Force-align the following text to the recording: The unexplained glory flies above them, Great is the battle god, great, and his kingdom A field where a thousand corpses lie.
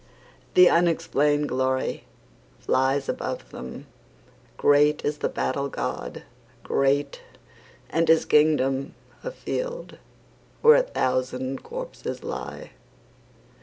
The 0.55 0.67
unexplained 0.67 1.47
glory 1.47 2.05
flies 2.57 3.07
above 3.07 3.51
them, 3.51 3.85
Great 4.57 5.05
is 5.05 5.19
the 5.19 5.29
battle 5.29 5.69
god, 5.69 6.23
great, 6.63 7.21
and 7.87 8.07
his 8.07 8.25
kingdom 8.25 8.95
A 9.23 9.29
field 9.29 9.99
where 10.63 10.73
a 10.77 10.81
thousand 10.81 11.61
corpses 11.61 12.23
lie. 12.23 12.71